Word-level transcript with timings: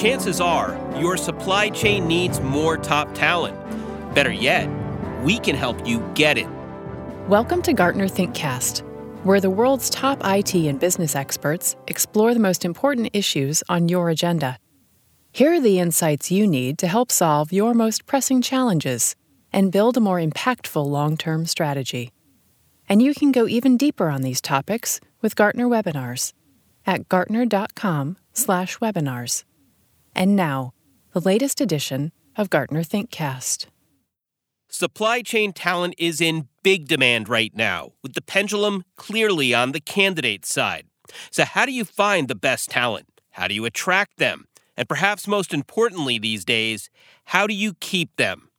chances 0.00 0.40
are 0.40 0.80
your 0.98 1.16
supply 1.18 1.68
chain 1.68 2.08
needs 2.08 2.40
more 2.40 2.78
top 2.78 3.14
talent. 3.14 3.54
Better 4.14 4.32
yet, 4.32 4.66
we 5.22 5.38
can 5.38 5.54
help 5.54 5.86
you 5.86 6.00
get 6.14 6.38
it. 6.38 6.48
Welcome 7.28 7.60
to 7.60 7.74
Gartner 7.74 8.08
ThinkCast, 8.08 8.80
where 9.24 9.42
the 9.42 9.50
world's 9.50 9.90
top 9.90 10.22
IT 10.24 10.54
and 10.54 10.80
business 10.80 11.14
experts 11.14 11.76
explore 11.86 12.32
the 12.32 12.40
most 12.40 12.64
important 12.64 13.10
issues 13.12 13.62
on 13.68 13.90
your 13.90 14.08
agenda. 14.08 14.56
Here 15.32 15.52
are 15.52 15.60
the 15.60 15.78
insights 15.78 16.30
you 16.30 16.46
need 16.46 16.78
to 16.78 16.88
help 16.88 17.12
solve 17.12 17.52
your 17.52 17.74
most 17.74 18.06
pressing 18.06 18.40
challenges 18.40 19.14
and 19.52 19.70
build 19.70 19.98
a 19.98 20.00
more 20.00 20.18
impactful 20.18 20.86
long 20.86 21.18
term 21.18 21.44
strategy. 21.44 22.10
And 22.88 23.02
you 23.02 23.14
can 23.14 23.32
go 23.32 23.46
even 23.46 23.76
deeper 23.76 24.08
on 24.08 24.22
these 24.22 24.40
topics 24.40 24.98
with 25.20 25.36
Gartner 25.36 25.66
webinars 25.66 26.32
at 26.86 27.06
gartner.com/webinars. 27.10 29.44
And 30.14 30.36
now, 30.36 30.74
the 31.12 31.20
latest 31.20 31.60
edition 31.60 32.12
of 32.36 32.50
Gartner 32.50 32.82
ThinkCast. 32.82 33.66
Supply 34.68 35.22
chain 35.22 35.52
talent 35.52 35.94
is 35.98 36.20
in 36.20 36.48
big 36.62 36.86
demand 36.86 37.28
right 37.28 37.54
now, 37.54 37.92
with 38.02 38.14
the 38.14 38.22
pendulum 38.22 38.84
clearly 38.96 39.52
on 39.52 39.72
the 39.72 39.80
candidate 39.80 40.46
side. 40.46 40.86
So, 41.30 41.44
how 41.44 41.66
do 41.66 41.72
you 41.72 41.84
find 41.84 42.28
the 42.28 42.36
best 42.36 42.70
talent? 42.70 43.08
How 43.30 43.48
do 43.48 43.54
you 43.54 43.64
attract 43.64 44.18
them? 44.18 44.46
And 44.76 44.88
perhaps 44.88 45.26
most 45.26 45.52
importantly 45.52 46.18
these 46.18 46.44
days, 46.44 46.88
how 47.26 47.46
do 47.46 47.54
you 47.54 47.74
keep 47.74 48.16
them? 48.16 48.50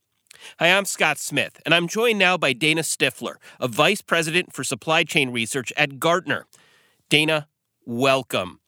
Hi, 0.60 0.76
I'm 0.76 0.86
Scott 0.86 1.18
Smith, 1.18 1.62
and 1.66 1.74
I'm 1.74 1.88
joined 1.88 2.20
now 2.20 2.38
by 2.38 2.54
Dana 2.54 2.84
Stiffler, 2.84 3.38
a 3.60 3.68
Vice 3.68 4.02
President 4.02 4.54
for 4.54 4.64
Supply 4.64 5.04
Chain 5.04 5.30
Research 5.30 5.72
at 5.78 6.00
Gartner. 6.00 6.46
Dana, 7.10 7.48
welcome. 7.86 8.60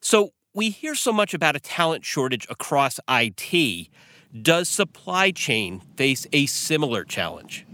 So, 0.00 0.30
we 0.56 0.70
hear 0.70 0.94
so 0.94 1.12
much 1.12 1.34
about 1.34 1.54
a 1.54 1.60
talent 1.60 2.02
shortage 2.02 2.46
across 2.48 2.98
IT. 3.10 3.88
Does 4.40 4.70
supply 4.70 5.30
chain 5.30 5.82
face 5.96 6.26
a 6.32 6.46
similar 6.46 7.04
challenge? 7.04 7.66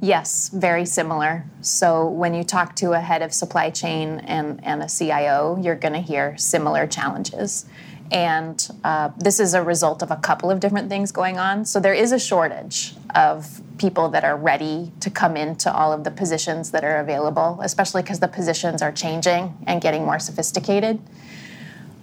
Yes, 0.00 0.50
very 0.50 0.86
similar. 0.86 1.46
So, 1.62 2.06
when 2.06 2.32
you 2.32 2.44
talk 2.44 2.76
to 2.76 2.92
a 2.92 3.00
head 3.00 3.22
of 3.22 3.34
supply 3.34 3.70
chain 3.70 4.20
and, 4.20 4.62
and 4.62 4.82
a 4.84 4.88
CIO, 4.88 5.58
you're 5.60 5.74
going 5.74 5.94
to 5.94 6.00
hear 6.00 6.36
similar 6.36 6.86
challenges. 6.86 7.66
And 8.12 8.68
uh, 8.84 9.10
this 9.18 9.40
is 9.40 9.54
a 9.54 9.62
result 9.62 10.00
of 10.00 10.12
a 10.12 10.16
couple 10.16 10.48
of 10.48 10.60
different 10.60 10.88
things 10.88 11.10
going 11.10 11.38
on. 11.38 11.64
So 11.64 11.80
there 11.80 11.94
is 11.94 12.12
a 12.12 12.20
shortage 12.20 12.94
of 13.16 13.60
people 13.78 14.10
that 14.10 14.22
are 14.22 14.36
ready 14.36 14.92
to 15.00 15.10
come 15.10 15.36
into 15.36 15.72
all 15.72 15.92
of 15.92 16.04
the 16.04 16.12
positions 16.12 16.70
that 16.70 16.84
are 16.84 16.98
available, 16.98 17.58
especially 17.62 18.02
because 18.02 18.20
the 18.20 18.28
positions 18.28 18.80
are 18.80 18.92
changing 18.92 19.56
and 19.66 19.80
getting 19.80 20.04
more 20.04 20.20
sophisticated. 20.20 21.00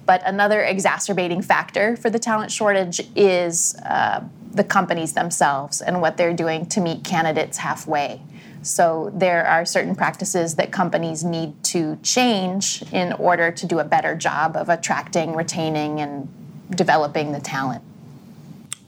But 0.06 0.22
another 0.26 0.62
exacerbating 0.62 1.42
factor 1.42 1.96
for 1.96 2.10
the 2.10 2.20
talent 2.20 2.52
shortage 2.52 3.02
is 3.16 3.76
uh, 3.86 4.24
the 4.52 4.64
companies 4.64 5.14
themselves 5.14 5.82
and 5.82 6.02
what 6.02 6.18
they're 6.18 6.34
doing 6.34 6.66
to 6.68 6.82
meet 6.82 7.04
candidates 7.04 7.58
halfway. 7.58 8.22
So 8.62 9.12
there 9.14 9.46
are 9.46 9.66
certain 9.66 9.96
practices 9.96 10.56
that 10.56 10.72
companies 10.72 11.24
need 11.24 11.62
to 11.66 11.98
change 11.98 12.84
in 12.92 13.14
order 13.14 13.52
to 13.52 13.66
do 13.66 13.80
a 13.80 13.84
better 13.84 14.16
job 14.16 14.56
of 14.56 14.70
attracting, 14.70 15.36
retaining, 15.36 16.00
and 16.00 16.30
developing 16.70 17.34
the 17.34 17.42
talent. 17.42 17.84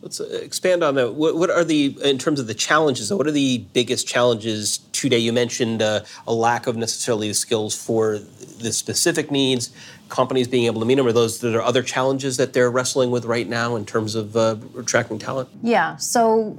Let's 0.05 0.21
uh, 0.21 0.25
expand 0.43 0.83
on 0.83 0.93
that. 0.95 1.15
What, 1.15 1.35
what, 1.35 1.49
are 1.49 1.63
the, 1.63 1.97
in 2.03 2.19
terms 2.19 2.39
of 2.39 2.45
the 2.45 2.53
challenges, 2.53 3.11
what 3.11 3.25
are 3.25 3.31
the 3.31 3.65
biggest 3.73 4.07
challenges 4.07 4.77
today? 4.91 5.17
You 5.17 5.33
mentioned 5.33 5.81
uh, 5.81 6.01
a 6.27 6.33
lack 6.33 6.67
of 6.67 6.77
necessarily 6.77 7.27
the 7.27 7.33
skills 7.33 7.73
for 7.73 8.19
the 8.19 8.71
specific 8.71 9.31
needs, 9.31 9.71
companies 10.07 10.47
being 10.47 10.65
able 10.65 10.79
to 10.79 10.85
meet 10.85 10.95
them. 10.95 11.07
Are 11.07 11.11
those 11.11 11.39
that 11.39 11.55
are 11.55 11.61
other 11.63 11.81
challenges 11.81 12.37
that 12.37 12.53
they're 12.53 12.69
wrestling 12.69 13.09
with 13.09 13.25
right 13.25 13.49
now 13.49 13.75
in 13.75 13.83
terms 13.83 14.13
of 14.13 14.37
uh, 14.37 14.57
attracting 14.77 15.17
talent? 15.17 15.49
Yeah. 15.63 15.95
So 15.95 16.55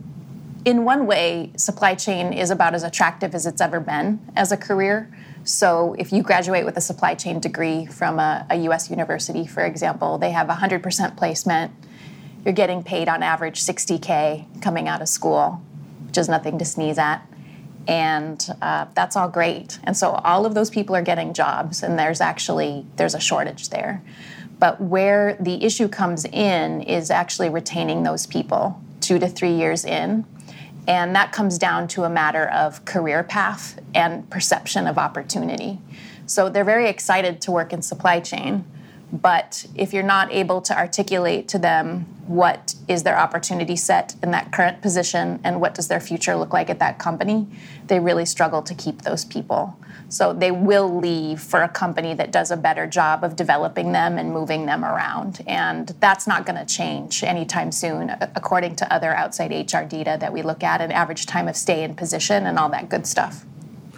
in 0.64 0.84
one 0.84 1.06
way, 1.06 1.52
supply 1.56 1.94
chain 1.94 2.32
is 2.32 2.50
about 2.50 2.74
as 2.74 2.82
attractive 2.82 3.32
as 3.32 3.46
it's 3.46 3.60
ever 3.60 3.78
been 3.78 4.18
as 4.34 4.50
a 4.50 4.56
career. 4.56 5.08
So, 5.44 5.94
if 5.96 6.12
you 6.12 6.24
graduate 6.24 6.64
with 6.64 6.76
a 6.76 6.80
supply 6.80 7.14
chain 7.14 7.38
degree 7.38 7.86
from 7.86 8.18
a, 8.18 8.44
a 8.50 8.56
US 8.68 8.90
university, 8.90 9.46
for 9.46 9.64
example, 9.64 10.18
they 10.18 10.32
have 10.32 10.48
100% 10.48 11.16
placement. 11.16 11.70
You're 12.46 12.54
getting 12.54 12.84
paid 12.84 13.08
on 13.08 13.24
average 13.24 13.60
60K 13.60 14.62
coming 14.62 14.86
out 14.88 15.02
of 15.02 15.08
school, 15.08 15.60
which 16.06 16.16
is 16.16 16.28
nothing 16.28 16.58
to 16.58 16.64
sneeze 16.64 16.96
at. 16.96 17.26
And 17.88 18.48
uh, 18.62 18.86
that's 18.94 19.16
all 19.16 19.28
great. 19.28 19.78
And 19.84 19.96
so 19.96 20.12
all 20.12 20.46
of 20.46 20.54
those 20.54 20.70
people 20.70 20.96
are 20.96 21.02
getting 21.02 21.34
jobs, 21.34 21.82
and 21.82 21.98
there's 21.98 22.20
actually 22.20 22.86
there's 22.96 23.14
a 23.14 23.20
shortage 23.20 23.68
there. 23.70 24.02
But 24.58 24.80
where 24.80 25.36
the 25.38 25.64
issue 25.64 25.88
comes 25.88 26.24
in 26.24 26.82
is 26.82 27.10
actually 27.10 27.50
retaining 27.50 28.04
those 28.04 28.26
people 28.26 28.80
two 29.00 29.18
to 29.18 29.28
three 29.28 29.52
years 29.52 29.84
in 29.84 30.24
and 30.88 31.16
that 31.16 31.32
comes 31.32 31.58
down 31.58 31.88
to 31.88 32.04
a 32.04 32.10
matter 32.10 32.46
of 32.48 32.84
career 32.84 33.24
path 33.24 33.78
and 33.94 34.28
perception 34.30 34.86
of 34.86 34.98
opportunity. 34.98 35.80
So 36.26 36.48
they're 36.48 36.64
very 36.64 36.88
excited 36.88 37.40
to 37.42 37.52
work 37.52 37.72
in 37.72 37.82
supply 37.82 38.20
chain, 38.20 38.64
but 39.12 39.66
if 39.74 39.92
you're 39.92 40.02
not 40.02 40.32
able 40.32 40.60
to 40.62 40.76
articulate 40.76 41.48
to 41.48 41.58
them 41.58 42.06
what 42.26 42.74
is 42.88 43.04
their 43.04 43.18
opportunity 43.18 43.76
set 43.76 44.16
in 44.22 44.32
that 44.32 44.52
current 44.52 44.82
position 44.82 45.38
and 45.44 45.60
what 45.60 45.74
does 45.74 45.88
their 45.88 46.00
future 46.00 46.34
look 46.34 46.52
like 46.52 46.68
at 46.68 46.80
that 46.80 46.98
company, 46.98 47.46
they 47.86 48.00
really 48.00 48.24
struggle 48.24 48.62
to 48.62 48.74
keep 48.74 49.02
those 49.02 49.24
people. 49.24 49.78
So 50.08 50.32
they 50.32 50.50
will 50.50 50.98
leave 50.98 51.40
for 51.40 51.62
a 51.62 51.68
company 51.68 52.14
that 52.14 52.32
does 52.32 52.50
a 52.50 52.56
better 52.56 52.86
job 52.86 53.24
of 53.24 53.36
developing 53.36 53.92
them 53.92 54.18
and 54.18 54.32
moving 54.32 54.66
them 54.66 54.84
around. 54.84 55.42
And 55.46 55.88
that's 56.00 56.26
not 56.26 56.46
going 56.46 56.58
to 56.58 56.66
change 56.66 57.22
anytime 57.22 57.72
soon, 57.72 58.10
according 58.34 58.76
to 58.76 58.92
other 58.92 59.14
outside 59.14 59.50
HR 59.50 59.84
data 59.84 60.16
that 60.20 60.32
we 60.32 60.42
look 60.42 60.62
at, 60.62 60.80
an 60.80 60.92
average 60.92 61.26
time 61.26 61.48
of 61.48 61.56
stay 61.56 61.82
in 61.82 61.94
position 61.94 62.46
and 62.46 62.58
all 62.58 62.68
that 62.70 62.88
good 62.88 63.06
stuff. 63.06 63.44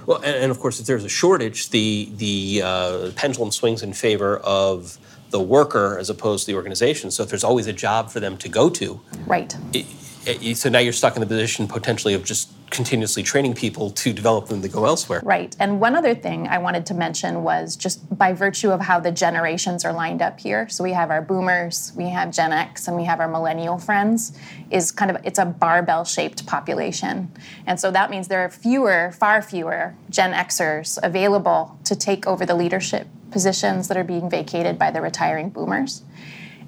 Well, 0.09 0.23
and, 0.23 0.37
and 0.37 0.51
of 0.51 0.59
course, 0.59 0.81
if 0.81 0.87
there's 0.87 1.05
a 1.05 1.09
shortage, 1.11 1.69
the 1.69 2.11
the 2.17 2.63
uh, 2.65 3.11
pendulum 3.15 3.53
swings 3.53 3.83
in 3.83 3.93
favor 3.93 4.39
of 4.39 4.97
the 5.29 5.39
worker 5.39 5.99
as 5.99 6.09
opposed 6.09 6.47
to 6.47 6.53
the 6.53 6.57
organization. 6.57 7.11
So 7.11 7.23
if 7.23 7.29
there's 7.29 7.45
always 7.45 7.67
a 7.67 7.75
job 7.75 8.11
for 8.11 8.19
them 8.19 8.39
to 8.39 8.49
go 8.49 8.71
to, 8.71 9.03
right. 9.27 9.55
It, 9.75 10.57
so 10.57 10.71
now 10.71 10.79
you're 10.79 10.95
stuck 10.95 11.15
in 11.15 11.21
the 11.21 11.27
position 11.27 11.69
potentially 11.69 12.15
of 12.15 12.25
just 12.25 12.51
continuously 12.71 13.23
training 13.23 13.55
people 13.55 13.91
to 13.91 14.13
develop 14.13 14.47
them 14.49 14.63
to 14.63 14.69
go 14.69 14.85
elsewhere. 14.85 15.21
Right. 15.25 15.55
And 15.59 15.81
one 15.81 15.95
other 15.95 16.15
thing 16.15 16.49
I 16.49 16.59
wanted 16.59 16.87
to 16.87 16.95
mention 16.95 17.43
was 17.43 17.77
just 17.77 18.17
by 18.17 18.33
virtue 18.33 18.71
of 18.71 18.81
how 18.81 19.01
the 19.01 19.11
generations 19.11 19.85
are 19.85 19.93
lined 19.93 20.23
up 20.23 20.41
here. 20.41 20.69
So 20.69 20.85
we 20.85 20.93
have 20.93 21.11
our 21.11 21.23
boomers, 21.23 21.93
we 21.97 22.09
have 22.11 22.31
Gen 22.33 22.53
X, 22.53 22.89
and 22.89 22.97
we 22.97 23.05
have 23.05 23.21
our 23.21 23.29
millennial 23.29 23.79
friends. 23.79 24.39
Is 24.71 24.93
kind 24.93 25.11
of 25.11 25.17
it's 25.25 25.39
a 25.39 25.47
barbell 25.47 26.05
shaped 26.05 26.47
population, 26.47 27.33
and 27.67 27.81
so 27.81 27.91
that 27.91 28.11
means 28.11 28.29
there 28.29 28.45
are 28.45 28.51
fewer, 28.51 29.13
far 29.13 29.41
fewer 29.41 29.95
Gen 30.11 30.33
Xers 30.33 30.99
available 31.03 31.79
to 31.85 31.97
take 31.97 32.27
over 32.27 32.45
the 32.45 32.55
leadership 32.55 33.07
positions 33.31 33.89
that 33.89 33.97
are 33.97 34.05
being 34.05 34.29
vacated 34.29 34.79
by 34.79 34.91
the 34.91 35.01
retiring 35.01 35.49
boomers. 35.51 36.03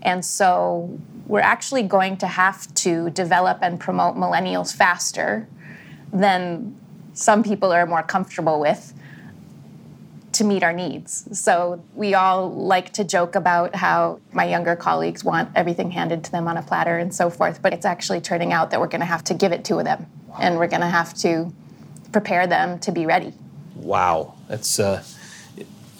And 0.03 0.25
so 0.25 0.99
we're 1.27 1.41
actually 1.41 1.83
going 1.83 2.17
to 2.19 2.27
have 2.27 2.73
to 2.75 3.11
develop 3.11 3.59
and 3.63 3.79
promote 3.79 4.17
millennials 4.17 4.75
faster 4.75 5.47
than 6.13 6.79
some 7.13 7.43
people 7.43 7.73
are 7.73 7.87
more 7.87 8.03
comfortable 8.03 8.61
with 8.61 8.95
to 10.33 10.45
meet 10.45 10.63
our 10.63 10.73
needs. 10.73 11.27
So 11.39 11.83
we 11.95 12.15
all 12.15 12.51
like 12.51 12.93
to 12.95 13.05
joke 13.05 13.35
about 13.35 13.75
how 13.75 14.21
my 14.33 14.45
younger 14.45 14.77
colleagues 14.77 15.25
want 15.25 15.51
everything 15.57 15.91
handed 15.91 16.23
to 16.25 16.33
them 16.33 16.47
on 16.47 16.57
a 16.57 16.63
platter 16.63 16.99
and 16.99 17.13
so 17.15 17.31
forth, 17.31 17.61
but 17.61 17.73
it's 17.73 17.85
actually 17.85 18.21
turning 18.21 18.53
out 18.53 18.71
that 18.71 18.81
we're 18.81 18.87
going 18.87 19.01
to 19.01 19.07
have 19.07 19.25
to 19.25 19.35
give 19.35 19.53
it 19.53 19.65
to 19.65 19.83
them 19.83 20.07
and 20.39 20.57
we're 20.57 20.69
going 20.69 20.83
to 20.83 20.89
have 20.89 21.15
to 21.15 21.53
prepare 22.13 22.47
them 22.47 22.79
to 22.81 22.93
be 22.93 23.07
ready. 23.07 23.33
Wow. 23.75 24.35
That's 24.49 24.79
uh 24.79 25.03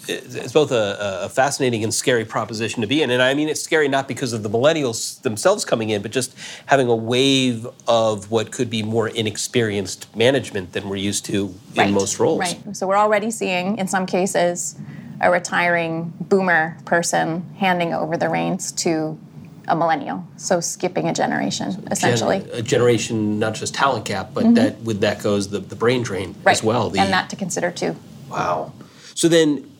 it's 0.07 0.51
both 0.51 0.71
a, 0.71 1.21
a, 1.23 1.29
fascinating 1.29 1.83
and 1.83 1.93
scary 1.93 2.25
proposition 2.25 2.81
to 2.81 2.87
be 2.87 3.01
in. 3.01 3.11
And 3.11 3.21
I 3.21 3.33
mean, 3.33 3.49
it's 3.49 3.61
scary 3.61 3.87
not 3.87 4.07
because 4.07 4.33
of 4.33 4.43
the 4.43 4.49
millennials 4.49 5.21
themselves 5.21 5.65
coming 5.65 5.89
in, 5.89 6.01
but 6.01 6.11
just 6.11 6.35
having 6.65 6.87
a 6.87 6.95
wave 6.95 7.67
of 7.87 8.31
what 8.31 8.51
could 8.51 8.69
be 8.69 8.83
more 8.83 9.07
inexperienced 9.07 10.13
management 10.15 10.73
than 10.73 10.89
we're 10.89 10.95
used 10.95 11.25
to 11.25 11.53
right. 11.75 11.87
in 11.87 11.93
most 11.93 12.19
roles. 12.19 12.39
Right. 12.39 12.75
So 12.75 12.87
we're 12.87 12.97
already 12.97 13.31
seeing, 13.31 13.77
in 13.77 13.87
some 13.87 14.05
cases, 14.05 14.75
a 15.21 15.29
retiring 15.29 16.13
boomer 16.19 16.77
person 16.85 17.53
handing 17.57 17.93
over 17.93 18.17
the 18.17 18.29
reins 18.29 18.71
to 18.71 19.19
a 19.67 19.75
millennial. 19.75 20.25
So 20.37 20.59
skipping 20.59 21.07
a 21.07 21.13
generation, 21.13 21.71
so 21.71 21.83
essentially. 21.91 22.39
Gen- 22.39 22.49
a 22.53 22.61
generation, 22.61 23.39
not 23.39 23.53
just 23.53 23.75
talent 23.75 24.05
gap, 24.05 24.33
but 24.33 24.43
mm-hmm. 24.43 24.53
that 24.55 24.79
with 24.81 25.01
that 25.01 25.21
goes 25.21 25.49
the, 25.49 25.59
the 25.59 25.75
brain 25.75 26.01
drain 26.01 26.35
right. 26.43 26.53
as 26.53 26.63
well. 26.63 26.89
The, 26.89 26.99
and 26.99 27.13
that 27.13 27.29
to 27.29 27.35
consider 27.35 27.71
too. 27.71 27.95
Wow. 28.29 28.73
So 29.13 29.27
then 29.27 29.70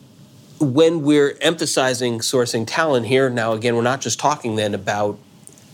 when 0.62 1.02
we're 1.02 1.36
emphasizing 1.42 2.20
sourcing 2.20 2.66
talent 2.68 3.08
here, 3.08 3.30
now 3.30 3.54
again, 3.54 3.76
we're 3.76 3.82
not 3.82 4.00
just 4.00 4.20
talking 4.20 4.56
then 4.56 4.74
about 4.74 5.18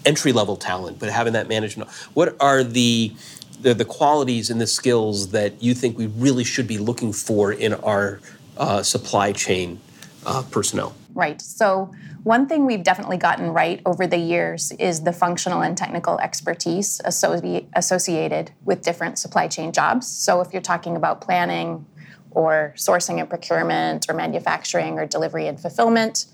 entry 0.06 0.31
level 0.31 0.56
talent, 0.56 0.98
but 1.00 1.10
having 1.10 1.34
that 1.34 1.50
management. 1.50 1.92
What 2.13 2.38
are 2.39 2.63
the, 2.63 3.13
the, 3.62 3.74
the 3.74 3.86
qualities 3.86 4.50
and 4.50 4.62
the 4.62 4.68
skills 4.68 5.31
that 5.31 5.62
you 5.62 5.74
think 5.74 5.98
we 5.98 6.07
really 6.07 6.45
should 6.45 6.68
be 6.68 6.78
looking 6.78 7.12
for 7.12 7.51
in 7.51 7.74
our 7.74 8.22
uh, 8.56 8.81
supply 8.81 9.34
chain 9.34 9.80
uh, 10.25 10.44
personnel? 10.50 10.95
Right. 11.13 11.42
So, 11.42 11.92
one 12.24 12.48
thing 12.48 12.66
we've 12.66 12.83
definitely 12.83 13.18
gotten 13.18 13.50
right 13.51 13.81
over 13.86 14.06
the 14.06 14.18
years 14.18 14.72
is 14.74 15.01
the 15.01 15.13
functional 15.13 15.62
and 15.62 15.78
technical 15.78 16.19
expertise 16.19 17.00
associated 17.06 18.51
with 18.66 18.81
different 18.81 19.18
supply 19.18 19.48
chain 19.48 19.72
jobs. 19.72 20.07
So, 20.07 20.42
if 20.42 20.54
you're 20.54 20.62
talking 20.62 20.95
about 20.95 21.22
planning 21.22 21.86
or 22.38 22.72
sourcing 22.78 23.19
and 23.19 23.28
procurement 23.28 24.06
or 24.07 24.13
manufacturing 24.13 25.00
or 25.00 25.07
delivery 25.07 25.48
and 25.48 25.60
fulfillment, 25.60 26.28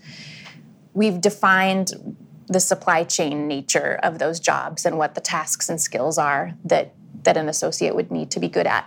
we've 0.92 1.18
defined 1.18 2.16
the 2.46 2.60
supply 2.60 3.04
chain 3.04 3.48
nature 3.48 3.98
of 4.02 4.18
those 4.18 4.38
jobs 4.38 4.84
and 4.84 4.98
what 4.98 5.14
the 5.14 5.20
tasks 5.22 5.70
and 5.70 5.80
skills 5.80 6.18
are 6.18 6.52
that, 6.62 6.92
that 7.22 7.38
an 7.38 7.48
associate 7.48 7.94
would 7.94 8.10
need 8.10 8.30
to 8.30 8.38
be 8.38 8.48
good 8.48 8.66
at. 8.66 8.86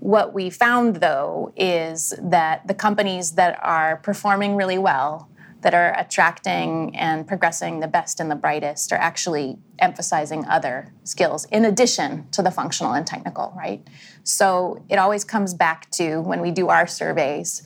What 0.00 0.34
we 0.34 0.50
found, 0.50 0.96
though, 0.96 1.54
is 1.56 2.12
that 2.20 2.66
the 2.68 2.74
companies 2.74 3.32
that 3.32 3.58
are 3.62 3.96
performing 3.96 4.56
really 4.56 4.76
well, 4.76 5.30
that 5.66 5.74
are 5.74 5.98
attracting 5.98 6.94
and 6.94 7.26
progressing 7.26 7.80
the 7.80 7.88
best 7.88 8.20
and 8.20 8.30
the 8.30 8.36
brightest, 8.36 8.92
are 8.92 8.98
actually 8.98 9.58
emphasizing 9.80 10.46
other 10.46 10.92
skills 11.02 11.44
in 11.46 11.64
addition 11.64 12.24
to 12.30 12.40
the 12.40 12.52
functional 12.52 12.92
and 12.92 13.04
technical, 13.04 13.52
right? 13.58 13.84
So 14.22 14.84
it 14.88 14.94
always 14.94 15.24
comes 15.24 15.54
back 15.54 15.90
to 15.90 16.20
when 16.20 16.40
we 16.40 16.52
do 16.52 16.68
our 16.68 16.86
surveys, 16.86 17.64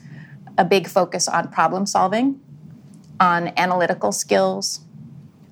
a 0.57 0.65
big 0.65 0.87
focus 0.87 1.27
on 1.27 1.49
problem 1.49 1.85
solving, 1.85 2.41
on 3.19 3.53
analytical 3.55 4.11
skills, 4.11 4.79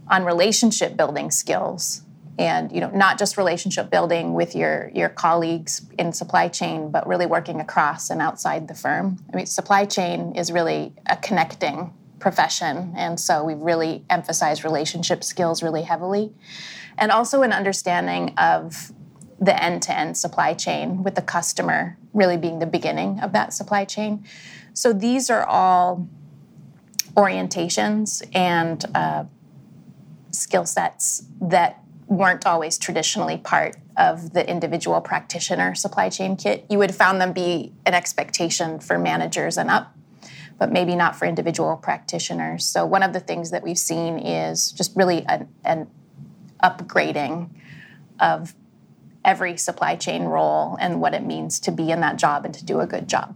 on 0.07 0.25
relationship 0.25 0.97
building 0.97 1.29
skills, 1.29 2.01
and 2.39 2.71
you 2.71 2.81
know 2.81 2.89
not 2.89 3.19
just 3.19 3.37
relationship 3.37 3.91
building 3.91 4.33
with 4.33 4.55
your 4.55 4.89
your 4.95 5.09
colleagues 5.09 5.85
in 5.99 6.13
supply 6.13 6.47
chain 6.47 6.89
but 6.89 7.05
really 7.05 7.25
working 7.25 7.59
across 7.59 8.09
and 8.09 8.21
outside 8.21 8.69
the 8.69 8.73
firm 8.73 9.17
i 9.33 9.35
mean 9.35 9.45
supply 9.45 9.83
chain 9.83 10.33
is 10.35 10.49
really 10.49 10.93
a 11.07 11.17
connecting 11.17 11.93
profession. 12.19 12.93
And 12.95 13.19
so 13.19 13.43
we 13.43 13.53
really 13.53 14.03
emphasize 14.09 14.63
relationship 14.63 15.23
skills 15.23 15.63
really 15.63 15.83
heavily. 15.83 16.33
And 16.97 17.11
also 17.11 17.41
an 17.43 17.53
understanding 17.53 18.33
of 18.37 18.91
the 19.39 19.61
end-to-end 19.63 20.17
supply 20.17 20.53
chain 20.53 21.01
with 21.03 21.15
the 21.15 21.21
customer 21.21 21.97
really 22.13 22.37
being 22.37 22.59
the 22.59 22.65
beginning 22.65 23.19
of 23.21 23.31
that 23.31 23.53
supply 23.53 23.85
chain. 23.85 24.25
So 24.73 24.91
these 24.91 25.29
are 25.29 25.45
all 25.45 26.07
orientations 27.15 28.21
and 28.33 28.83
uh, 28.93 29.25
skill 30.31 30.65
sets 30.65 31.23
that 31.41 31.81
weren't 32.07 32.45
always 32.45 32.77
traditionally 32.77 33.37
part 33.37 33.75
of 33.95 34.33
the 34.33 34.49
individual 34.49 34.99
practitioner 35.01 35.75
supply 35.75 36.09
chain 36.09 36.35
kit. 36.35 36.65
You 36.69 36.79
would 36.79 36.95
found 36.95 37.21
them 37.21 37.33
be 37.33 37.71
an 37.85 37.93
expectation 37.93 38.79
for 38.79 38.97
managers 38.97 39.57
and 39.57 39.69
up, 39.69 39.95
but 40.59 40.71
maybe 40.71 40.95
not 40.95 41.15
for 41.15 41.25
individual 41.25 41.77
practitioners. 41.77 42.63
So, 42.65 42.85
one 42.85 43.01
of 43.01 43.13
the 43.13 43.21
things 43.21 43.49
that 43.51 43.63
we've 43.63 43.79
seen 43.79 44.19
is 44.19 44.71
just 44.71 44.95
really 44.95 45.25
an, 45.25 45.47
an 45.63 45.89
upgrading 46.61 47.49
of 48.19 48.53
every 49.23 49.55
supply 49.57 49.95
chain 49.95 50.25
role 50.25 50.75
and 50.79 51.01
what 51.01 51.13
it 51.13 51.23
means 51.23 51.59
to 51.61 51.71
be 51.71 51.91
in 51.91 52.01
that 52.01 52.17
job 52.17 52.43
and 52.45 52.53
to 52.53 52.63
do 52.63 52.81
a 52.81 52.85
good 52.85 53.07
job. 53.07 53.35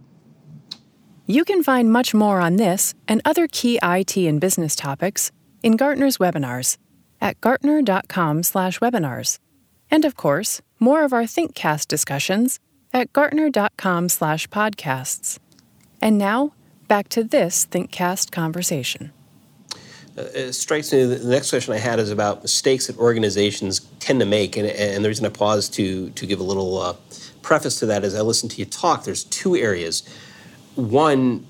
You 1.26 1.44
can 1.44 1.62
find 1.62 1.90
much 1.90 2.12
more 2.12 2.40
on 2.40 2.56
this 2.56 2.92
and 3.08 3.22
other 3.24 3.48
key 3.48 3.78
IT 3.82 4.14
and 4.16 4.38
business 4.40 4.76
topics 4.76 5.32
in 5.62 5.76
Gartner's 5.76 6.18
webinars 6.18 6.76
at 7.20 7.40
gartner.com/webinars. 7.40 9.38
And 9.90 10.04
of 10.04 10.16
course, 10.16 10.60
more 10.78 11.02
of 11.04 11.14
our 11.14 11.22
ThinkCast 11.22 11.88
discussions 11.88 12.60
at 12.92 13.14
gartner.com/podcasts. 13.14 15.38
And 16.02 16.18
now, 16.18 16.52
back 16.88 17.08
to 17.10 17.24
this 17.24 17.66
ThinkCast 17.66 18.30
conversation. 18.30 19.12
Uh, 20.16 20.22
it 20.34 20.52
strikes 20.52 20.92
me 20.92 21.04
the 21.04 21.28
next 21.28 21.50
question 21.50 21.74
I 21.74 21.78
had 21.78 21.98
is 21.98 22.10
about 22.10 22.42
mistakes 22.42 22.86
that 22.86 22.96
organizations 22.98 23.80
tend 23.98 24.20
to 24.20 24.26
make, 24.26 24.56
and, 24.56 24.68
and 24.68 25.04
the 25.04 25.08
reason 25.08 25.26
I 25.26 25.30
pause 25.30 25.68
to 25.70 26.10
to 26.10 26.26
give 26.26 26.40
a 26.40 26.44
little 26.44 26.78
uh, 26.78 26.94
preface 27.42 27.78
to 27.80 27.86
that 27.86 28.04
is 28.04 28.14
I 28.14 28.20
listened 28.20 28.52
to 28.52 28.58
you 28.58 28.64
talk. 28.64 29.04
There's 29.04 29.24
two 29.24 29.56
areas. 29.56 30.02
One, 30.76 31.46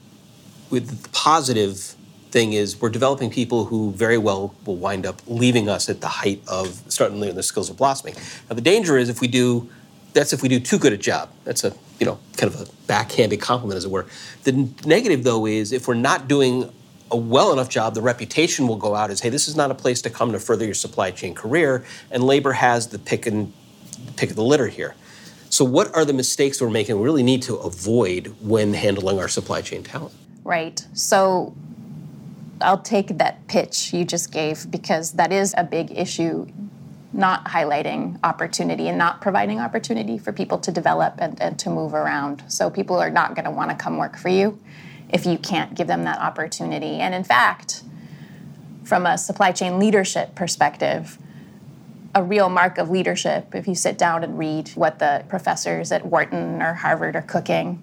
with 0.71 1.03
the 1.03 1.09
positive 1.11 1.95
thing 2.31 2.53
is 2.53 2.81
we're 2.81 2.91
developing 2.91 3.31
people 3.31 3.67
who 3.67 3.93
very 3.93 4.19
well 4.19 4.55
will 4.65 4.77
wind 4.77 5.07
up 5.07 5.23
leaving 5.27 5.69
us 5.69 5.89
at 5.89 6.01
the 6.01 6.09
height 6.09 6.43
of 6.49 6.83
starting 6.89 7.21
learning 7.21 7.37
the 7.37 7.43
skills 7.43 7.71
of 7.71 7.77
blossoming. 7.77 8.15
Now 8.49 8.57
the 8.57 8.61
danger 8.61 8.99
is 8.99 9.09
if 9.09 9.21
we 9.21 9.29
do 9.29 9.69
that's 10.15 10.33
if 10.33 10.43
we 10.43 10.49
do 10.49 10.59
too 10.59 10.79
good 10.79 10.93
a 10.93 10.97
job. 10.97 11.31
That's 11.45 11.65
a 11.65 11.75
you 11.99 12.07
know 12.07 12.19
kind 12.37 12.53
of 12.53 12.61
a 12.61 12.73
backhanded 12.87 13.41
compliment 13.41 13.77
as 13.77 13.85
it 13.85 13.91
were. 13.91 14.07
The 14.45 14.69
negative 14.87 15.25
though 15.25 15.47
is 15.47 15.73
if 15.73 15.87
we're 15.87 15.95
not 15.95 16.29
doing 16.29 16.73
a 17.11 17.17
well 17.17 17.53
enough 17.53 17.69
job, 17.69 17.95
the 17.95 18.03
reputation 18.03 18.67
will 18.67 18.77
go 18.77 18.95
out 18.95 19.11
as 19.11 19.21
hey, 19.21 19.29
this 19.29 19.49
is 19.49 19.57
not 19.57 19.71
a 19.71 19.75
place 19.75 20.01
to 20.03 20.11
come 20.11 20.33
to 20.33 20.41
further 20.41 20.65
your 20.65 20.75
supply 20.75 21.11
chain 21.11 21.35
career, 21.35 21.85
and 22.11 22.25
labor 22.25 22.53
has 22.53 22.89
the 22.89 22.99
pick 22.99 23.27
and 23.27 23.53
pick 24.17 24.31
of 24.31 24.37
the 24.37 24.45
litter 24.45 24.69
here. 24.69 24.95
So 25.51 25.65
what 25.65 25.95
are 25.95 26.05
the 26.05 26.13
mistakes 26.13 26.61
we're 26.61 26.71
making 26.71 26.99
we 26.99 27.05
really 27.05 27.23
need 27.23 27.43
to 27.43 27.57
avoid 27.57 28.35
when 28.41 28.75
handling 28.75 29.19
our 29.21 29.29
supply 29.29 29.61
chain 29.61 29.83
talent? 29.83 30.15
Right. 30.43 30.85
So 30.95 31.55
I'll 32.61 32.83
take 32.83 33.19
that 33.19 33.47
pitch 33.47 33.93
you 33.93 34.05
just 34.05 34.33
gave 34.33 34.71
because 34.71 35.13
that 35.13 35.33
is 35.33 35.55
a 35.57 35.65
big 35.65 35.97
issue 35.97 36.47
not 37.15 37.47
highlighting 37.47 38.19
opportunity 38.25 38.89
and 38.89 38.99
not 38.99 39.21
providing 39.21 39.61
opportunity 39.61 40.19
for 40.19 40.33
people 40.33 40.59
to 40.59 40.73
develop 40.73 41.15
and, 41.19 41.41
and 41.41 41.59
to 41.61 41.71
move 41.71 41.95
around. 41.95 42.43
So 42.49 42.69
people 42.69 42.97
are 42.97 43.11
not 43.11 43.35
going 43.37 43.45
to 43.45 43.53
want 43.53 43.71
to 43.71 43.77
come 43.77 43.97
work 43.99 44.17
for 44.19 44.29
you 44.29 44.59
if 45.09 45.25
you 45.25 45.39
can't 45.39 45.75
give 45.75 45.87
them 45.87 46.03
that 46.05 46.19
opportunity. 46.19 46.99
And 46.99 47.15
in 47.15 47.23
fact, 47.23 47.85
from 48.83 49.07
a 49.07 49.17
supply 49.17 49.53
chain 49.53 49.79
leadership 49.79 50.35
perspective, 50.35 51.19
a 52.17 52.23
real 52.23 52.49
mark 52.49 52.79
of 52.79 52.91
leadership, 52.91 53.55
if 53.55 53.69
you 53.69 53.75
sit 53.75 53.97
down 53.97 54.25
and 54.25 54.39
read 54.39 54.69
what 54.71 54.99
the 54.99 55.25
professors 55.29 55.93
at 55.93 56.05
Wharton 56.05 56.61
or 56.61 56.75
Harvard 56.75 57.17
are 57.17 57.23
cooking, 57.23 57.83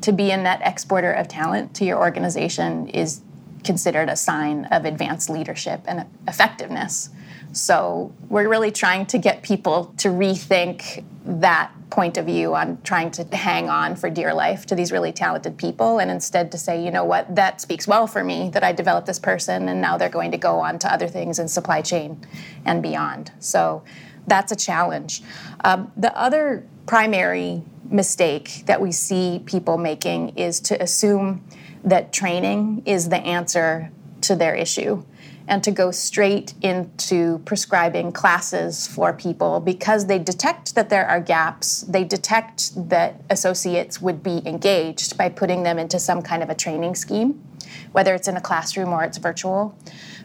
to 0.00 0.12
be 0.12 0.30
a 0.30 0.36
net 0.36 0.60
exporter 0.62 1.12
of 1.12 1.28
talent 1.28 1.74
to 1.74 1.84
your 1.84 1.98
organization 1.98 2.88
is 2.88 3.20
considered 3.64 4.08
a 4.08 4.16
sign 4.16 4.66
of 4.66 4.84
advanced 4.84 5.30
leadership 5.30 5.80
and 5.86 6.06
effectiveness. 6.28 7.10
So 7.52 8.12
we're 8.28 8.48
really 8.48 8.72
trying 8.72 9.06
to 9.06 9.18
get 9.18 9.42
people 9.42 9.94
to 9.98 10.08
rethink 10.08 11.04
that 11.24 11.72
point 11.90 12.16
of 12.16 12.26
view 12.26 12.54
on 12.54 12.80
trying 12.82 13.10
to 13.12 13.24
hang 13.36 13.70
on 13.70 13.94
for 13.94 14.10
dear 14.10 14.34
life 14.34 14.66
to 14.66 14.74
these 14.74 14.90
really 14.90 15.12
talented 15.12 15.56
people 15.56 16.00
and 16.00 16.10
instead 16.10 16.50
to 16.52 16.58
say, 16.58 16.84
you 16.84 16.90
know 16.90 17.04
what, 17.04 17.34
that 17.36 17.60
speaks 17.60 17.86
well 17.86 18.06
for 18.06 18.24
me 18.24 18.50
that 18.50 18.64
I 18.64 18.72
developed 18.72 19.06
this 19.06 19.20
person 19.20 19.68
and 19.68 19.80
now 19.80 19.96
they're 19.96 20.08
going 20.08 20.32
to 20.32 20.36
go 20.36 20.58
on 20.58 20.78
to 20.80 20.92
other 20.92 21.06
things 21.06 21.38
in 21.38 21.46
supply 21.46 21.80
chain 21.80 22.26
and 22.64 22.82
beyond. 22.82 23.30
So 23.38 23.84
that's 24.26 24.50
a 24.50 24.56
challenge. 24.56 25.22
Um, 25.64 25.92
the 25.96 26.16
other 26.18 26.66
primary 26.86 27.62
mistake 27.90 28.62
that 28.66 28.80
we 28.80 28.92
see 28.92 29.42
people 29.46 29.78
making 29.78 30.30
is 30.30 30.60
to 30.60 30.82
assume 30.82 31.44
that 31.84 32.12
training 32.12 32.82
is 32.86 33.08
the 33.08 33.18
answer 33.18 33.90
to 34.22 34.34
their 34.34 34.54
issue 34.54 35.04
and 35.46 35.62
to 35.62 35.70
go 35.70 35.90
straight 35.90 36.54
into 36.62 37.38
prescribing 37.44 38.10
classes 38.10 38.86
for 38.86 39.12
people 39.12 39.60
because 39.60 40.06
they 40.06 40.18
detect 40.18 40.74
that 40.74 40.88
there 40.88 41.06
are 41.06 41.20
gaps. 41.20 41.82
They 41.82 42.02
detect 42.02 42.88
that 42.88 43.20
associates 43.28 44.00
would 44.00 44.22
be 44.22 44.42
engaged 44.46 45.18
by 45.18 45.28
putting 45.28 45.62
them 45.62 45.78
into 45.78 45.98
some 45.98 46.22
kind 46.22 46.42
of 46.42 46.48
a 46.48 46.54
training 46.54 46.94
scheme, 46.94 47.44
whether 47.92 48.14
it's 48.14 48.26
in 48.26 48.36
a 48.38 48.40
classroom 48.40 48.92
or 48.94 49.04
it's 49.04 49.18
virtual. 49.18 49.76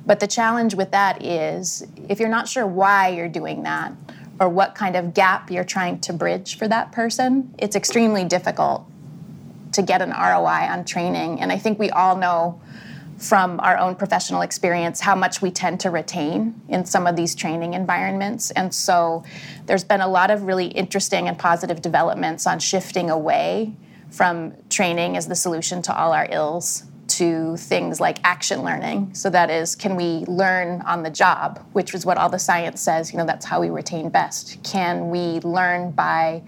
But 0.05 0.21
the 0.21 0.27
challenge 0.27 0.73
with 0.73 0.91
that 0.91 1.23
is 1.23 1.85
if 2.07 2.21
you're 2.21 2.29
not 2.29 2.47
sure 2.47 2.65
why 2.65 3.09
you're 3.09 3.27
doing 3.27 3.63
that 3.63 3.91
or 4.39 4.49
what 4.49 4.75
kind 4.75 4.95
of 4.95 5.13
gap 5.13 5.51
you're 5.51 5.63
trying 5.63 5.99
to 5.99 6.13
bridge 6.13 6.57
for 6.57 6.67
that 6.67 6.91
person, 6.91 7.53
it's 7.57 7.75
extremely 7.75 8.25
difficult 8.25 8.85
to 9.73 9.81
get 9.81 10.01
an 10.01 10.09
ROI 10.09 10.67
on 10.71 10.85
training. 10.85 11.41
And 11.41 11.51
I 11.51 11.57
think 11.57 11.77
we 11.77 11.89
all 11.89 12.15
know 12.15 12.61
from 13.17 13.59
our 13.59 13.77
own 13.77 13.95
professional 13.95 14.41
experience 14.41 15.01
how 15.01 15.13
much 15.13 15.41
we 15.41 15.51
tend 15.51 15.81
to 15.81 15.89
retain 15.89 16.59
in 16.69 16.85
some 16.85 17.05
of 17.05 17.17
these 17.17 17.35
training 17.35 17.73
environments. 17.73 18.49
And 18.51 18.73
so 18.73 19.23
there's 19.65 19.83
been 19.83 19.99
a 19.99 20.07
lot 20.07 20.31
of 20.31 20.43
really 20.43 20.67
interesting 20.67 21.27
and 21.27 21.37
positive 21.37 21.81
developments 21.81 22.47
on 22.47 22.59
shifting 22.59 23.09
away 23.09 23.73
from 24.09 24.53
training 24.69 25.17
as 25.17 25.27
the 25.27 25.35
solution 25.35 25.81
to 25.81 25.95
all 25.95 26.13
our 26.13 26.27
ills 26.31 26.83
to 27.19 27.57
things 27.57 27.99
like 27.99 28.17
action 28.23 28.63
learning. 28.63 29.13
So 29.13 29.29
that 29.29 29.49
is, 29.49 29.75
can 29.75 29.95
we 29.95 30.23
learn 30.25 30.81
on 30.81 31.03
the 31.03 31.09
job, 31.09 31.65
which 31.73 31.93
is 31.93 32.05
what 32.05 32.17
all 32.17 32.29
the 32.29 32.39
science 32.39 32.81
says, 32.81 33.11
you 33.11 33.17
know, 33.17 33.25
that's 33.25 33.45
how 33.45 33.59
we 33.59 33.69
retain 33.69 34.09
best. 34.09 34.63
Can 34.63 35.09
we 35.09 35.41
learn 35.41 35.91
by 35.91 36.41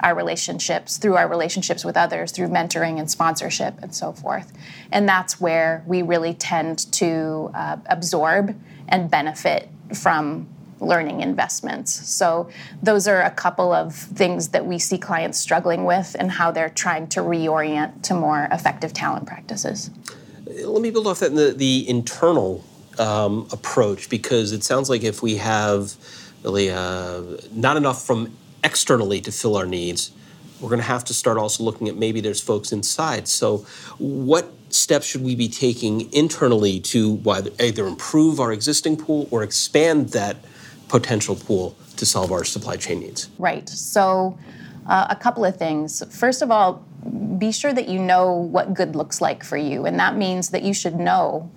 our 0.00 0.14
relationships, 0.14 0.96
through 0.96 1.16
our 1.16 1.28
relationships 1.28 1.84
with 1.84 1.96
others, 1.96 2.32
through 2.32 2.48
mentoring 2.48 2.98
and 2.98 3.10
sponsorship 3.10 3.74
and 3.82 3.94
so 3.94 4.12
forth. 4.12 4.52
And 4.90 5.08
that's 5.08 5.40
where 5.40 5.84
we 5.86 6.02
really 6.02 6.34
tend 6.34 6.90
to 6.92 7.50
uh, 7.54 7.76
absorb 7.86 8.58
and 8.88 9.10
benefit 9.10 9.68
from 9.94 10.48
learning 10.80 11.20
investments. 11.20 11.92
So, 11.92 12.48
those 12.82 13.06
are 13.06 13.22
a 13.22 13.30
couple 13.30 13.72
of 13.72 13.94
things 13.94 14.48
that 14.48 14.66
we 14.66 14.78
see 14.78 14.98
clients 14.98 15.38
struggling 15.38 15.84
with 15.84 16.16
and 16.18 16.30
how 16.30 16.50
they're 16.50 16.70
trying 16.70 17.06
to 17.08 17.20
reorient 17.20 18.02
to 18.04 18.14
more 18.14 18.48
effective 18.50 18.92
talent 18.92 19.26
practices. 19.26 19.90
let 20.64 20.82
me 20.82 20.90
build 20.90 21.06
off 21.06 21.20
that 21.20 21.34
the, 21.34 21.52
the 21.52 21.88
internal 21.88 22.64
um, 22.98 23.46
approach 23.52 24.10
because 24.10 24.52
it 24.52 24.64
sounds 24.64 24.90
like 24.90 25.02
if 25.02 25.22
we 25.22 25.36
have 25.36 25.94
really 26.44 26.70
uh, 26.70 27.22
not 27.52 27.76
enough 27.76 28.04
from 28.04 28.36
externally 28.64 29.20
to 29.20 29.32
fill 29.32 29.56
our 29.56 29.66
needs, 29.66 30.12
we're 30.60 30.68
going 30.68 30.80
to 30.80 30.86
have 30.86 31.04
to 31.04 31.14
start 31.14 31.38
also 31.38 31.64
looking 31.64 31.88
at 31.88 31.96
maybe 31.96 32.20
there's 32.20 32.40
folks 32.40 32.72
inside. 32.72 33.28
So, 33.28 33.58
what 33.98 34.52
steps 34.68 35.06
should 35.06 35.24
we 35.24 35.34
be 35.34 35.48
taking 35.48 36.12
internally 36.12 36.80
to 36.80 37.20
either 37.58 37.86
improve 37.86 38.38
our 38.38 38.52
existing 38.52 38.96
pool 38.96 39.26
or 39.30 39.42
expand 39.42 40.10
that 40.10 40.36
potential 40.90 41.36
pool 41.36 41.76
to 41.96 42.04
solve 42.04 42.32
our 42.32 42.44
supply 42.44 42.76
chain 42.76 43.00
needs? 43.00 43.30
Right. 43.38 43.68
So, 43.68 44.38
uh, 44.86 45.06
a 45.08 45.16
couple 45.16 45.44
of 45.44 45.56
things. 45.56 46.02
First 46.14 46.42
of 46.42 46.50
all, 46.50 46.84
be 47.38 47.52
sure 47.52 47.72
that 47.72 47.88
you 47.88 47.98
know 47.98 48.32
what 48.32 48.74
good 48.74 48.96
looks 48.96 49.20
like 49.20 49.44
for 49.44 49.56
you. 49.56 49.86
And 49.86 49.98
that 49.98 50.16
means 50.16 50.50
that 50.50 50.62
you 50.62 50.74
should 50.74 50.96
know 50.96 51.50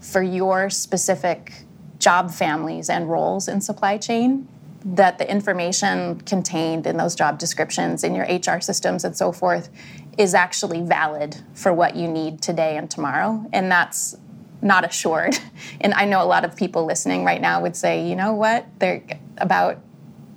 for 0.00 0.22
your 0.22 0.70
specific 0.70 1.52
job 1.98 2.30
families 2.30 2.88
and 2.88 3.10
roles 3.10 3.48
in 3.48 3.60
supply 3.60 3.98
chain 3.98 4.46
that 4.84 5.18
the 5.18 5.28
information 5.28 6.20
contained 6.20 6.86
in 6.86 6.96
those 6.96 7.16
job 7.16 7.38
descriptions 7.38 8.04
in 8.04 8.14
your 8.14 8.24
HR 8.24 8.60
systems 8.60 9.04
and 9.04 9.16
so 9.16 9.32
forth 9.32 9.68
is 10.16 10.32
actually 10.32 10.80
valid 10.80 11.36
for 11.54 11.72
what 11.72 11.96
you 11.96 12.06
need 12.06 12.40
today 12.40 12.76
and 12.76 12.88
tomorrow. 12.90 13.44
And 13.52 13.70
that's 13.70 14.16
not 14.62 14.84
assured. 14.84 15.38
And 15.80 15.92
I 15.94 16.06
know 16.06 16.22
a 16.22 16.24
lot 16.24 16.44
of 16.44 16.56
people 16.56 16.86
listening 16.86 17.24
right 17.24 17.40
now 17.40 17.60
would 17.60 17.76
say, 17.76 18.08
you 18.08 18.16
know 18.16 18.32
what, 18.32 18.66
they're 18.78 19.02
about 19.36 19.78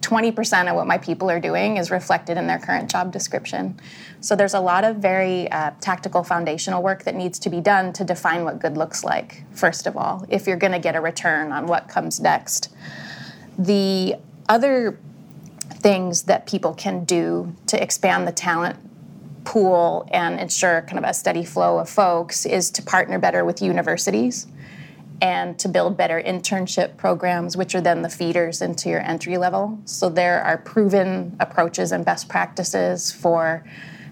20% 0.02 0.70
of 0.70 0.76
what 0.76 0.88
my 0.88 0.98
people 0.98 1.30
are 1.30 1.40
doing 1.40 1.78
is 1.78 1.92
reflected 1.92 2.38
in 2.38 2.48
their 2.48 2.60
current 2.60 2.90
job 2.90 3.12
description. 3.12 3.80
So 4.22 4.36
there's 4.36 4.54
a 4.54 4.60
lot 4.60 4.84
of 4.84 4.98
very 4.98 5.50
uh, 5.52 5.72
tactical 5.82 6.24
foundational 6.24 6.82
work 6.82 7.04
that 7.04 7.16
needs 7.16 7.40
to 7.40 7.50
be 7.50 7.62
done 7.62 7.94
to 7.94 8.04
define 8.04 8.44
what 8.44 8.60
good 8.60 8.78
looks 8.78 9.04
like, 9.04 9.44
first 9.52 9.88
of 9.88 9.96
all, 9.96 10.26
if 10.30 10.48
you're 10.48 10.58
going 10.58 10.74
to 10.74 10.80
get 10.80 10.96
a 10.96 11.02
return 11.02 11.52
on 11.52 11.68
what 11.68 11.88
comes 11.88 12.20
next. 12.20 12.70
The 13.58 14.16
other 14.48 15.00
things 15.70 16.24
that 16.24 16.48
people 16.48 16.74
can 16.74 17.06
do 17.06 17.56
to 17.68 17.82
expand 17.82 18.28
the 18.28 18.32
talent 18.32 18.78
pool 19.44 20.08
and 20.12 20.40
ensure 20.40 20.82
kind 20.82 20.98
of 20.98 21.04
a 21.04 21.14
steady 21.14 21.46
flow 21.46 21.80
of 21.80 21.90
folks 21.90 22.46
is 22.46 22.70
to 22.72 22.82
partner 22.82 23.20
better 23.20 23.46
with 23.46 23.62
universities 23.62 24.48
and 25.22 25.60
to 25.60 25.68
build 25.68 25.98
better 25.98 26.22
internship 26.22 26.96
programs, 26.98 27.58
which 27.58 27.76
are 27.76 27.82
then 27.82 28.02
the 28.02 28.10
feeders 28.10 28.62
into 28.62 28.90
your 28.90 29.02
entry 29.02 29.38
level. 29.38 29.80
So 29.86 30.10
there 30.10 30.42
are 30.42 30.58
proven 30.58 31.36
approaches 31.40 31.92
and 31.92 32.06
best 32.06 32.30
practices 32.30 33.12
for 33.12 33.64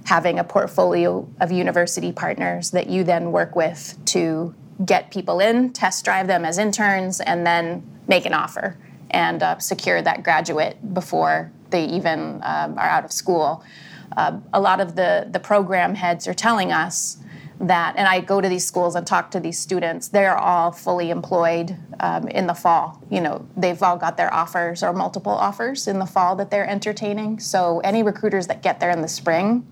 having 0.06 0.40
a 0.40 0.44
portfolio 0.44 1.28
of 1.40 1.52
university 1.52 2.12
partners 2.12 2.72
that 2.72 2.90
you 2.90 3.04
then 3.04 3.32
work 3.32 3.56
with 3.56 3.98
to 4.06 4.54
get 4.86 5.12
people 5.12 5.40
in, 5.40 5.74
test 5.74 6.06
drive 6.06 6.28
them 6.28 6.46
as 6.46 6.58
interns, 6.58 7.20
and 7.20 7.46
then 7.46 7.84
make 8.08 8.26
an 8.26 8.34
offer 8.34 8.78
and 9.10 9.42
uh, 9.42 9.58
secure 9.60 10.02
that 10.02 10.24
graduate 10.24 10.94
before 10.94 11.52
they 11.70 11.86
even 11.86 12.40
um, 12.44 12.78
are 12.78 12.88
out 12.88 13.04
of 13.04 13.12
school. 13.12 13.64
Uh, 14.16 14.40
a 14.54 14.60
lot 14.60 14.80
of 14.80 14.96
the, 14.96 15.28
the 15.32 15.40
program 15.40 15.96
heads 15.96 16.28
are 16.28 16.34
telling 16.34 16.72
us 16.72 17.18
that, 17.60 17.96
and 17.98 18.08
I 18.08 18.22
go 18.22 18.40
to 18.40 18.48
these 18.48 18.66
schools 18.66 18.96
and 18.96 19.06
talk 19.06 19.32
to 19.32 19.40
these 19.40 19.60
students, 19.60 20.08
they're 20.10 20.38
all 20.38 20.72
fully 20.72 21.10
employed 21.10 21.76
um, 22.00 22.28
in 22.28 22.48
the 22.48 22.54
fall. 22.54 23.02
You 23.10 23.22
know, 23.22 23.48
they've 23.58 23.82
all 23.82 23.98
got 23.98 24.18
their 24.18 24.34
offers 24.34 24.84
or 24.84 24.94
multiple 24.94 25.32
offers 25.32 25.88
in 25.88 26.00
the 26.00 26.06
fall 26.06 26.36
that 26.36 26.52
they're 26.52 26.70
entertaining. 26.70 27.40
So 27.40 27.80
any 27.80 28.04
recruiters 28.04 28.48
that 28.48 28.62
get 28.62 28.80
there 28.80 28.92
in 28.92 29.02
the 29.02 29.08
spring, 29.08 29.66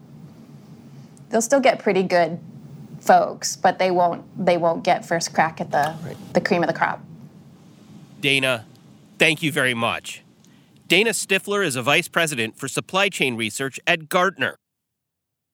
they'll 1.30 1.42
still 1.42 1.60
get 1.60 1.80
pretty 1.80 2.04
good 2.04 2.40
folks, 3.06 3.56
but 3.56 3.78
they 3.78 3.92
won't 3.92 4.24
they 4.44 4.58
won't 4.58 4.84
get 4.84 5.06
first 5.06 5.34
crack 5.34 5.62
at 5.62 5.72
the 5.72 5.96
right. 6.04 6.18
the 6.34 6.42
cream 6.42 6.64
of 6.64 6.68
the 6.68 6.74
crop. 6.74 7.04
Dana, 8.20 8.66
thank 9.20 9.44
you 9.44 9.52
very 9.52 9.76
much. 9.76 10.24
Dana 10.88 11.16
Stiffler 11.16 11.64
is 11.64 11.76
a 11.76 11.82
vice 11.82 12.08
president 12.08 12.60
for 12.60 12.68
supply 12.68 13.10
chain 13.10 13.36
research 13.36 13.80
at 13.88 14.08
Gartner. 14.08 14.56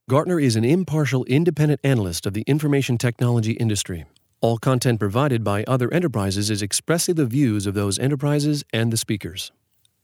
Gartner 0.09 0.41
is 0.41 0.57
an 0.57 0.65
impartial, 0.65 1.23
independent 1.23 1.79
analyst 1.85 2.25
of 2.25 2.33
the 2.33 2.43
information 2.47 2.97
technology 2.97 3.53
industry. 3.53 4.03
All 4.41 4.57
content 4.57 4.99
provided 4.99 5.41
by 5.41 5.63
other 5.63 5.93
enterprises 5.93 6.49
is 6.49 6.61
expressly 6.61 7.13
the 7.13 7.25
views 7.25 7.65
of 7.65 7.75
those 7.75 7.97
enterprises 7.97 8.65
and 8.73 8.91
the 8.91 8.97
speakers. 8.97 9.53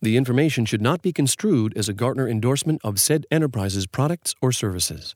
The 0.01 0.15
information 0.15 0.63
should 0.63 0.81
not 0.81 1.01
be 1.01 1.12
construed 1.12 1.75
as 1.75 1.89
a 1.89 1.93
Gartner 1.93 2.29
endorsement 2.29 2.79
of 2.86 2.98
said 2.98 3.25
enterprise's 3.29 3.86
products 3.86 4.34
or 4.41 4.53
services. 4.53 5.13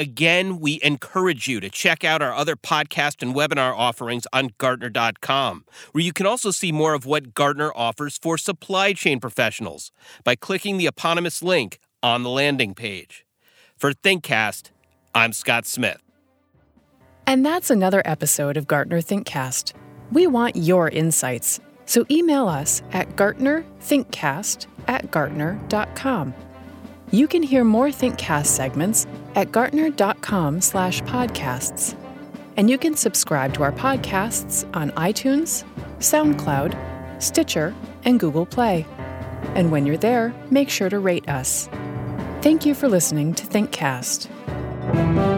Again, 0.00 0.60
we 0.60 0.78
encourage 0.84 1.48
you 1.48 1.58
to 1.58 1.68
check 1.68 2.04
out 2.04 2.22
our 2.22 2.32
other 2.32 2.54
podcast 2.54 3.20
and 3.20 3.34
webinar 3.34 3.76
offerings 3.76 4.28
on 4.32 4.50
Gartner.com, 4.56 5.64
where 5.90 6.04
you 6.04 6.12
can 6.12 6.24
also 6.24 6.52
see 6.52 6.70
more 6.70 6.94
of 6.94 7.04
what 7.04 7.34
Gartner 7.34 7.72
offers 7.74 8.16
for 8.16 8.38
supply 8.38 8.92
chain 8.92 9.18
professionals 9.18 9.90
by 10.22 10.36
clicking 10.36 10.78
the 10.78 10.86
eponymous 10.86 11.42
link 11.42 11.80
on 12.00 12.22
the 12.22 12.30
landing 12.30 12.76
page. 12.76 13.26
For 13.76 13.92
ThinkCast, 13.92 14.70
I'm 15.16 15.32
Scott 15.32 15.66
Smith. 15.66 16.00
And 17.26 17.44
that's 17.44 17.68
another 17.68 18.00
episode 18.04 18.56
of 18.56 18.68
Gartner 18.68 19.00
ThinkCast. 19.00 19.72
We 20.12 20.28
want 20.28 20.54
your 20.54 20.88
insights, 20.88 21.58
so 21.86 22.06
email 22.08 22.46
us 22.46 22.82
at 22.92 23.16
gartnerthinkcast 23.16 24.66
at 24.86 25.10
gartner.com. 25.10 26.34
You 27.10 27.26
can 27.26 27.42
hear 27.42 27.64
more 27.64 27.88
ThinkCast 27.88 28.46
segments 28.46 29.06
at 29.34 29.50
gartner.com 29.50 30.60
slash 30.60 31.00
podcasts. 31.02 31.96
And 32.56 32.68
you 32.68 32.76
can 32.76 32.94
subscribe 32.96 33.54
to 33.54 33.62
our 33.62 33.72
podcasts 33.72 34.68
on 34.74 34.90
iTunes, 34.92 35.64
SoundCloud, 36.00 37.22
Stitcher, 37.22 37.74
and 38.04 38.20
Google 38.20 38.46
Play. 38.46 38.86
And 39.54 39.70
when 39.70 39.86
you're 39.86 39.96
there, 39.96 40.34
make 40.50 40.68
sure 40.68 40.90
to 40.90 40.98
rate 40.98 41.28
us. 41.28 41.68
Thank 42.42 42.66
you 42.66 42.74
for 42.74 42.88
listening 42.88 43.34
to 43.34 43.46
ThinkCast. 43.46 45.37